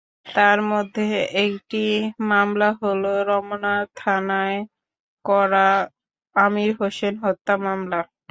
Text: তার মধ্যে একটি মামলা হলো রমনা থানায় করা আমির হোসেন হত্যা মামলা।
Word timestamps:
তার 0.27 0.59
মধ্যে 0.71 1.05
একটি 1.45 1.83
মামলা 2.31 2.69
হলো 2.81 3.11
রমনা 3.29 3.69
থানায় 3.95 4.59
করা 5.25 5.67
আমির 6.35 6.71
হোসেন 6.79 7.13
হত্যা 7.23 7.53
মামলা। 7.65 7.99